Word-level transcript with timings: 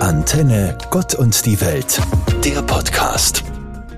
Antenne 0.00 0.76
Gott 0.90 1.14
und 1.14 1.46
die 1.46 1.60
Welt, 1.60 2.00
der 2.44 2.62
Podcast. 2.62 3.44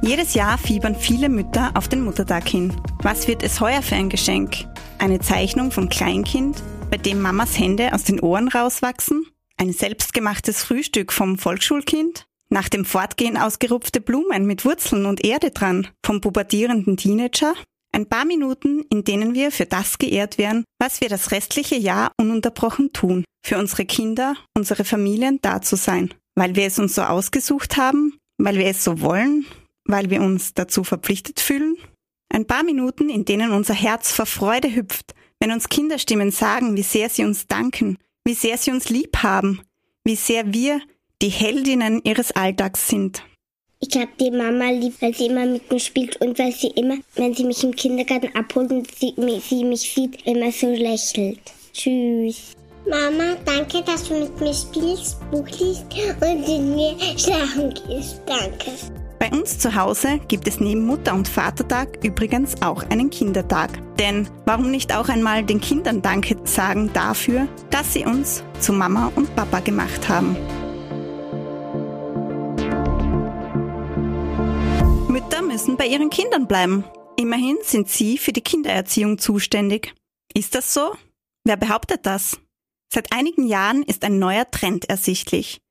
Jedes 0.03 0.34
Jahr 0.34 0.58
fiebern 0.58 0.95
viele 0.95 1.29
Mütter 1.29 1.72
auf 1.75 1.88
den 1.88 2.03
Muttertag 2.04 2.46
hin. 2.46 2.72
Was 3.03 3.26
wird 3.26 3.42
es 3.42 3.61
heuer 3.61 3.82
für 3.82 3.96
ein 3.96 4.09
Geschenk? 4.09 4.67
Eine 4.98 5.21
Zeichnung 5.21 5.72
vom 5.72 5.88
Kleinkind, 5.88 6.62
bei 6.90 6.98
dem 6.98 7.21
Mamas 7.21 7.59
Hände 7.59 7.93
aus 7.93 8.04
den 8.04 8.21
Ohren 8.21 8.48
rauswachsen? 8.48 9.27
Ein 9.56 9.72
selbstgemachtes 9.72 10.62
Frühstück 10.62 11.12
vom 11.12 11.38
Volksschulkind? 11.38 12.26
Nach 12.50 12.68
dem 12.68 12.84
Fortgehen 12.84 13.36
ausgerupfte 13.36 14.00
Blumen 14.00 14.46
mit 14.46 14.64
Wurzeln 14.64 15.06
und 15.06 15.24
Erde 15.24 15.50
dran 15.50 15.88
vom 16.04 16.20
pubertierenden 16.20 16.96
Teenager? 16.96 17.54
Ein 17.96 18.04
paar 18.04 18.26
Minuten, 18.26 18.84
in 18.90 19.04
denen 19.04 19.32
wir 19.32 19.50
für 19.50 19.64
das 19.64 19.96
geehrt 19.96 20.36
werden, 20.36 20.64
was 20.78 21.00
wir 21.00 21.08
das 21.08 21.30
restliche 21.30 21.76
Jahr 21.76 22.12
ununterbrochen 22.20 22.92
tun, 22.92 23.24
für 23.42 23.56
unsere 23.56 23.86
Kinder, 23.86 24.36
unsere 24.54 24.84
Familien 24.84 25.38
da 25.40 25.62
zu 25.62 25.76
sein, 25.76 26.12
weil 26.34 26.56
wir 26.56 26.66
es 26.66 26.78
uns 26.78 26.95
so 26.95 27.00
ausgesucht 27.00 27.78
haben, 27.78 28.18
weil 28.37 28.59
wir 28.59 28.66
es 28.66 28.84
so 28.84 29.01
wollen, 29.01 29.46
weil 29.87 30.10
wir 30.10 30.20
uns 30.20 30.52
dazu 30.52 30.84
verpflichtet 30.84 31.40
fühlen. 31.40 31.78
Ein 32.28 32.46
paar 32.46 32.64
Minuten, 32.64 33.09
in 33.09 33.24
denen 33.24 33.52
unser 33.52 33.73
Herz 33.73 34.12
vor 34.12 34.26
Freude 34.26 34.74
hüpft, 34.76 35.15
wenn 35.40 35.51
uns 35.51 35.70
Kinderstimmen 35.70 36.30
sagen, 36.30 36.76
wie 36.76 36.82
sehr 36.82 37.09
sie 37.09 37.24
uns 37.24 37.46
danken, 37.46 37.96
wie 38.26 38.34
sehr 38.34 38.59
sie 38.59 38.73
uns 38.73 38.90
lieb 38.90 39.23
haben, 39.23 39.62
wie 40.04 40.16
sehr 40.16 40.52
wir 40.52 40.82
die 41.23 41.30
Heldinnen 41.30 42.02
ihres 42.04 42.30
Alltags 42.32 42.88
sind. 42.88 43.24
Ich 43.96 44.02
habe 44.02 44.12
die 44.20 44.30
Mama 44.30 44.68
lieb, 44.73 44.92
weil 45.00 45.14
sie 45.14 45.24
immer 45.24 45.46
mit 45.46 45.73
mir 45.73 45.80
spielt 45.80 46.20
und 46.20 46.38
weil 46.38 46.52
sie 46.52 46.66
immer, 46.66 46.96
wenn 47.14 47.32
sie 47.32 47.45
mich 47.45 47.64
im 47.64 47.74
Kindergarten 47.74 48.28
abholt 48.37 48.70
und 48.70 48.87
sie, 48.95 49.14
sie 49.41 49.64
mich 49.64 49.91
sieht, 49.91 50.27
immer 50.27 50.52
so 50.52 50.68
lächelt. 50.68 51.38
Tschüss. 51.73 52.52
Mama, 52.87 53.37
danke, 53.46 53.82
dass 53.84 54.06
du 54.06 54.20
mit 54.20 54.38
mir 54.38 54.52
spielst, 54.52 55.18
Buch 55.30 55.48
liest 55.48 55.87
und 56.20 56.46
in 56.46 56.74
mir 56.74 56.95
schlafen 57.16 57.73
gehst. 57.73 58.20
Danke. 58.27 58.73
Bei 59.18 59.30
uns 59.30 59.59
zu 59.59 59.74
Hause 59.74 60.21
gibt 60.28 60.46
es 60.46 60.60
neben 60.60 60.84
Mutter- 60.84 61.15
und 61.15 61.26
Vatertag 61.26 62.04
übrigens 62.04 62.60
auch 62.60 62.82
einen 62.90 63.09
Kindertag. 63.09 63.71
Denn 63.99 64.28
warum 64.44 64.71
nicht 64.71 64.94
auch 64.94 65.09
einmal 65.09 65.43
den 65.43 65.62
Kindern 65.62 66.03
Danke 66.03 66.37
sagen 66.44 66.91
dafür, 66.93 67.49
dass 67.71 67.94
sie 67.94 68.04
uns 68.04 68.43
zu 68.60 68.75
Mama 68.75 69.10
und 69.16 69.34
Papa 69.34 69.60
gemacht 69.60 70.06
haben? 70.06 70.37
Müssen 75.56 75.78
bei 75.78 75.87
ihren 75.87 76.10
Kindern 76.10 76.47
bleiben. 76.47 76.84
Immerhin 77.16 77.56
sind 77.62 77.88
sie 77.88 78.19
für 78.19 78.34
die 78.34 78.43
Kindererziehung 78.43 79.16
zuständig. 79.16 79.94
Ist 80.34 80.54
das 80.54 80.75
so? 80.75 80.94
Wer 81.44 81.56
behauptet 81.56 82.04
das? 82.04 82.38
Seit 82.93 83.10
einigen 83.10 83.47
Jahren 83.47 83.82
ist 83.82 84.04
ein 84.04 84.19
neuer 84.19 84.50
Trend 84.50 84.91
ersichtlich. 84.91 85.62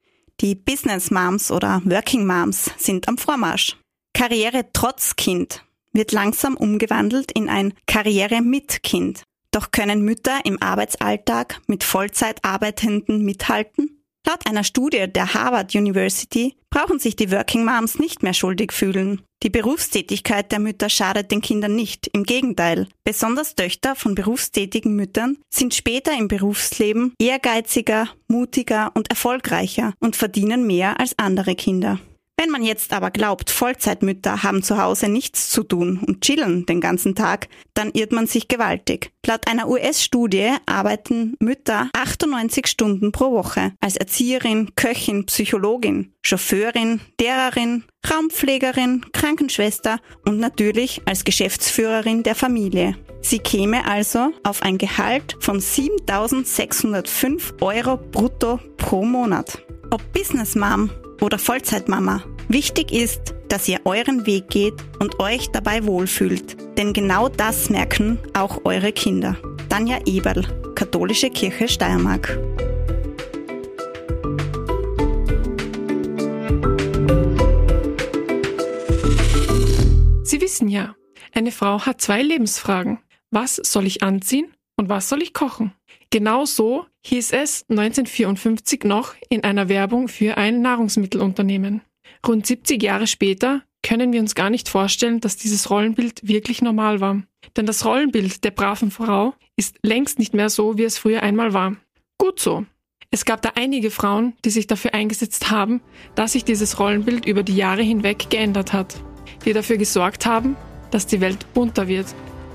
Die 0.41 0.55
Business 0.55 1.11
Moms 1.11 1.51
oder 1.51 1.83
Working 1.85 2.25
Moms 2.25 2.71
sind 2.77 3.07
am 3.07 3.19
Vormarsch. 3.19 3.77
Karriere 4.15 4.65
trotz 4.73 5.17
Kind 5.17 5.63
wird 5.93 6.11
langsam 6.13 6.57
umgewandelt 6.57 7.31
in 7.33 7.47
ein 7.47 7.75
Karriere 7.85 8.41
mit 8.41 8.81
Kind. 8.81 9.21
Doch 9.51 9.69
können 9.69 10.01
Mütter 10.01 10.39
im 10.45 10.59
Arbeitsalltag 10.63 11.61
mit 11.67 11.83
Vollzeitarbeitenden 11.83 13.23
mithalten? 13.23 13.94
Laut 14.27 14.47
einer 14.47 14.63
Studie 14.63 15.05
der 15.07 15.33
Harvard 15.35 15.75
University 15.75 16.55
brauchen 16.71 16.97
sich 16.97 17.15
die 17.15 17.31
Working 17.31 17.63
Moms 17.63 17.99
nicht 17.99 18.23
mehr 18.23 18.33
schuldig 18.33 18.73
fühlen. 18.73 19.21
Die 19.43 19.51
Berufstätigkeit 19.51 20.51
der 20.51 20.59
Mütter 20.59 20.89
schadet 20.89 21.29
den 21.29 21.41
Kindern 21.41 21.75
nicht, 21.75 22.07
im 22.07 22.23
Gegenteil. 22.23 22.87
Besonders 23.03 23.53
Töchter 23.53 23.95
von 23.95 24.15
berufstätigen 24.15 24.95
Müttern 24.95 25.37
sind 25.53 25.75
später 25.75 26.17
im 26.17 26.27
Berufsleben 26.27 27.13
ehrgeiziger, 27.19 28.09
mutiger 28.27 28.91
und 28.95 29.09
erfolgreicher 29.11 29.93
und 29.99 30.15
verdienen 30.15 30.65
mehr 30.65 30.99
als 30.99 31.13
andere 31.19 31.53
Kinder. 31.53 31.99
Wenn 32.37 32.51
man 32.51 32.63
jetzt 32.63 32.91
aber 32.91 33.11
glaubt, 33.11 33.49
Vollzeitmütter 33.49 34.43
haben 34.43 34.61
zu 34.61 34.77
Hause 34.77 35.07
nichts 35.07 35.49
zu 35.49 35.63
tun 35.63 36.03
und 36.05 36.19
chillen 36.21 36.65
den 36.65 36.81
ganzen 36.81 37.15
Tag, 37.15 37.47
dann 37.73 37.91
irrt 37.91 38.11
man 38.11 38.27
sich 38.27 38.49
gewaltig. 38.49 39.11
Laut 39.25 39.47
einer 39.47 39.69
US-Studie 39.69 40.51
arbeiten 40.65 41.37
Mütter 41.39 41.89
98 41.93 42.67
Stunden 42.67 43.13
pro 43.13 43.31
Woche 43.31 43.71
als 43.79 43.95
Erzieherin, 43.95 44.75
Köchin, 44.75 45.25
Psychologin, 45.25 46.11
Chauffeurin, 46.23 46.99
Lehrerin, 47.19 47.85
Raumpflegerin, 48.11 49.05
Krankenschwester 49.13 49.99
und 50.25 50.37
natürlich 50.37 51.01
als 51.05 51.23
Geschäftsführerin 51.23 52.23
der 52.23 52.35
Familie. 52.35 52.97
Sie 53.21 53.39
käme 53.39 53.87
also 53.87 54.33
auf 54.43 54.61
ein 54.61 54.77
Gehalt 54.77 55.37
von 55.39 55.61
7.605 55.61 57.61
Euro 57.61 57.95
brutto 57.97 58.59
pro 58.77 59.05
Monat. 59.05 59.61
Ob 59.89 60.01
Business 60.13 60.55
Mom 60.55 60.91
oder 61.25 61.39
Vollzeitmama. 61.39 62.23
Wichtig 62.47 62.91
ist, 62.91 63.33
dass 63.49 63.67
ihr 63.67 63.79
euren 63.85 64.27
Weg 64.27 64.49
geht 64.49 64.75
und 64.99 65.19
euch 65.19 65.49
dabei 65.49 65.85
wohlfühlt. 65.85 66.55
Denn 66.77 66.93
genau 66.93 67.29
das 67.29 67.69
merken 67.69 68.19
auch 68.33 68.63
eure 68.63 68.91
Kinder. 68.91 69.35
Tanja 69.67 69.99
Eberl, 70.05 70.45
Katholische 70.75 71.31
Kirche 71.31 71.67
Steiermark. 71.67 72.37
Sie 80.23 80.41
wissen 80.41 80.67
ja, 80.67 80.95
eine 81.33 81.51
Frau 81.51 81.81
hat 81.81 82.01
zwei 82.01 82.21
Lebensfragen. 82.21 82.99
Was 83.31 83.55
soll 83.55 83.87
ich 83.87 84.03
anziehen 84.03 84.53
und 84.75 84.89
was 84.89 85.09
soll 85.09 85.23
ich 85.23 85.33
kochen? 85.33 85.73
Genau 86.11 86.45
so 86.45 86.85
hieß 87.05 87.33
es 87.33 87.65
1954 87.69 88.83
noch 88.83 89.13
in 89.29 89.43
einer 89.43 89.69
Werbung 89.69 90.07
für 90.07 90.37
ein 90.37 90.61
Nahrungsmittelunternehmen. 90.61 91.81
Rund 92.27 92.47
70 92.47 92.81
Jahre 92.81 93.05
später 93.05 93.61
können 93.83 94.11
wir 94.11 94.19
uns 94.19 94.33
gar 94.33 94.49
nicht 94.49 94.67
vorstellen, 94.67 95.21
dass 95.21 95.37
dieses 95.37 95.69
Rollenbild 95.69 96.27
wirklich 96.27 96.63
normal 96.63 97.01
war. 97.01 97.21
Denn 97.55 97.67
das 97.67 97.85
Rollenbild 97.85 98.43
der 98.43 98.49
braven 98.49 98.89
Frau 98.89 99.35
ist 99.55 99.77
längst 99.83 100.17
nicht 100.17 100.33
mehr 100.33 100.49
so, 100.49 100.79
wie 100.79 100.83
es 100.83 100.97
früher 100.97 101.21
einmal 101.21 101.53
war. 101.53 101.75
Gut 102.17 102.39
so. 102.39 102.65
Es 103.11 103.23
gab 103.23 103.43
da 103.43 103.51
einige 103.53 103.91
Frauen, 103.91 104.33
die 104.43 104.49
sich 104.49 104.65
dafür 104.65 104.95
eingesetzt 104.95 105.51
haben, 105.51 105.81
dass 106.15 106.31
sich 106.31 106.43
dieses 106.43 106.79
Rollenbild 106.79 107.27
über 107.27 107.43
die 107.43 107.55
Jahre 107.55 107.83
hinweg 107.83 108.31
geändert 108.31 108.73
hat. 108.73 108.95
Die 109.45 109.53
dafür 109.53 109.77
gesorgt 109.77 110.25
haben, 110.25 110.55
dass 110.89 111.05
die 111.05 111.21
Welt 111.21 111.53
bunter 111.53 111.87
wird, 111.87 112.07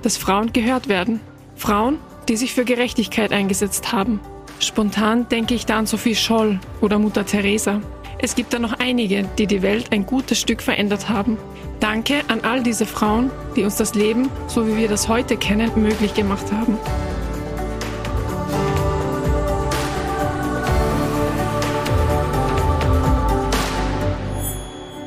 dass 0.03 0.17
Frauen 0.17 0.53
gehört 0.53 0.89
werden. 0.89 1.21
Frauen, 1.55 1.99
die 2.29 2.37
sich 2.37 2.53
für 2.53 2.65
Gerechtigkeit 2.65 3.33
eingesetzt 3.33 3.93
haben. 3.93 4.19
Spontan 4.61 5.27
denke 5.31 5.55
ich 5.55 5.65
da 5.65 5.79
an 5.79 5.87
Sophie 5.87 6.15
Scholl 6.15 6.61
oder 6.83 6.99
Mutter 6.99 7.25
Teresa. 7.25 7.81
Es 8.19 8.35
gibt 8.35 8.53
da 8.53 8.59
noch 8.59 8.75
einige, 8.79 9.27
die 9.39 9.47
die 9.47 9.63
Welt 9.63 9.91
ein 9.91 10.05
gutes 10.05 10.39
Stück 10.39 10.61
verändert 10.61 11.09
haben. 11.09 11.39
Danke 11.81 12.21
an 12.29 12.43
all 12.43 12.63
diese 12.63 12.85
Frauen, 12.85 13.31
die 13.57 13.65
uns 13.65 13.77
das 13.77 13.95
Leben, 13.95 14.29
so 14.49 14.69
wie 14.69 14.77
wir 14.77 14.89
das 14.89 15.09
heute 15.09 15.39
kennen, 15.39 15.71
möglich 15.77 16.13
gemacht 16.13 16.53
haben. 16.53 16.79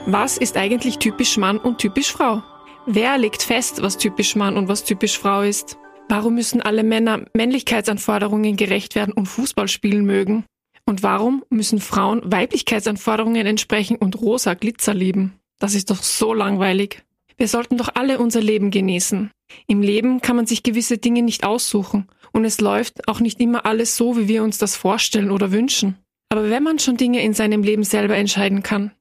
Was 0.08 0.38
ist 0.38 0.58
eigentlich 0.58 0.98
typisch 0.98 1.38
Mann 1.38 1.60
und 1.60 1.78
typisch 1.78 2.12
Frau? 2.12 2.42
Wer 2.88 3.20
legt 3.20 3.44
fest, 3.44 3.84
was 3.84 3.98
typisch 3.98 4.36
Mann 4.36 4.58
und 4.58 4.68
was 4.68 4.84
typisch 4.84 5.20
Frau 5.20 5.42
ist? 5.42 5.78
Warum 6.10 6.36
müssen 6.36 6.62
alle 6.62 6.84
Männer 6.84 7.26
Männlichkeitsanforderungen 7.34 8.56
gerecht 8.56 8.96
werden 8.96 9.14
und 9.14 9.26
Fußball 9.26 9.68
spielen 9.68 10.06
mögen? 10.06 10.46
Und 10.86 11.02
warum 11.02 11.44
müssen 11.50 11.80
Frauen 11.80 12.22
Weiblichkeitsanforderungen 12.24 13.46
entsprechen 13.46 13.96
und 13.96 14.20
rosa 14.22 14.54
Glitzer 14.54 14.94
lieben? 14.94 15.40
Das 15.60 15.76
ist 15.76 15.90
doch 15.90 16.04
so 16.04 16.34
langweilig. 16.34 17.04
Wir 17.38 17.48
sollten 17.48 17.78
doch 17.78 17.90
alle 17.96 18.20
unser 18.20 18.42
Leben 18.42 18.70
genießen. 18.70 19.32
Im 19.68 19.82
Leben 19.82 20.22
kann 20.22 20.36
man 20.36 20.46
sich 20.46 20.64
gewisse 20.64 20.98
Dinge 20.98 21.22
nicht 21.22 21.46
aussuchen 21.46 22.08
und 22.32 22.46
es 22.46 22.60
läuft 22.60 23.08
auch 23.08 23.20
nicht 23.20 23.40
immer 23.40 23.66
alles 23.66 23.96
so, 23.96 24.18
wie 24.18 24.28
wir 24.28 24.44
uns 24.44 24.58
das 24.58 24.76
vorstellen 24.76 25.32
oder 25.32 25.52
wünschen. 25.52 25.98
Aber 26.30 26.50
wenn 26.50 26.64
man 26.64 26.80
schon 26.80 26.98
Dinge 26.98 27.24
in 27.24 27.34
seinem 27.34 27.64
Leben 27.64 27.84
selber 27.84 28.16
entscheiden 28.18 28.64
kann, 28.64 28.92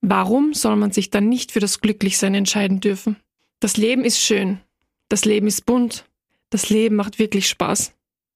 warum 0.00 0.54
soll 0.54 0.76
man 0.76 0.90
sich 0.90 1.10
dann 1.10 1.28
nicht 1.28 1.52
für 1.52 1.60
das 1.60 1.80
Glücklichsein 1.80 2.34
entscheiden 2.34 2.80
dürfen? 2.80 3.16
Das 3.60 3.76
Leben 3.76 4.04
ist 4.04 4.20
schön, 4.20 4.60
das 5.08 5.24
Leben 5.24 5.46
ist 5.46 5.66
bunt, 5.66 6.06
das 6.50 6.68
Leben 6.68 6.96
macht 6.96 7.18
wirklich 7.18 7.48
Spaß. 7.48 7.92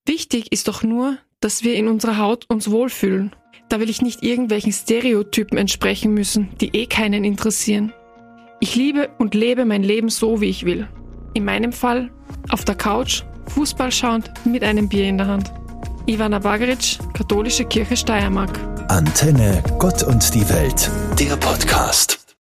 Wichtig 0.06 0.52
ist 0.52 0.69
doch 0.69 0.82
nur, 0.82 1.19
dass 1.40 1.64
wir 1.64 1.75
in 1.75 1.88
unserer 1.88 2.19
Haut 2.19 2.46
uns 2.49 2.70
wohlfühlen. 2.70 3.34
Da 3.69 3.81
will 3.81 3.90
ich 3.90 4.02
nicht 4.02 4.22
irgendwelchen 4.22 4.72
Stereotypen 4.72 5.58
entsprechen 5.58 6.14
müssen, 6.14 6.50
die 6.61 6.75
eh 6.75 6.87
keinen 6.87 7.25
interessieren. 7.25 7.93
Ich 8.61 8.76
liebe 8.76 9.11
und 9.19 9.34
lebe 9.34 9.64
mein 9.64 9.82
Leben 9.82 10.08
so, 10.08 10.40
wie 10.40 10.49
ich 10.49 10.64
will. 10.64 10.88
In 11.34 11.44
meinem 11.44 11.72
Fall 11.72 12.11
auf 12.50 12.64
der 12.64 12.76
Couch, 12.76 13.25
Fußball 13.49 13.93
schauend, 13.93 14.31
mit 14.46 14.62
einem 14.62 14.88
Bier 14.88 15.05
in 15.08 15.19
der 15.19 15.26
Hand. 15.26 15.52
Ivana 16.06 16.38
Bagaric, 16.38 16.99
Katholische 17.14 17.64
Kirche 17.64 17.96
Steiermark. 17.96 18.58
Antenne 18.88 19.62
Gott 19.78 20.02
und 20.02 20.34
die 20.34 20.49
Welt, 20.49 20.90
der 21.19 21.37
Podcast. 21.37 22.23